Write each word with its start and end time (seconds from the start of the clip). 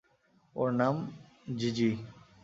ওর 0.55 0.69
নাম 0.79 0.95
জিজি। 1.57 1.89